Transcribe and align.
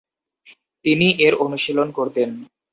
তিনি 0.85 1.07
এর 1.25 1.33
অনুশীলন 1.45 1.87
করতেন। 1.91 2.29